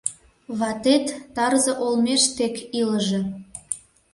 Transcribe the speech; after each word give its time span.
Ватет 0.59 1.05
тарзе 1.35 1.73
олмеш 1.85 2.23
тек 2.35 2.55
илыже. 2.79 3.19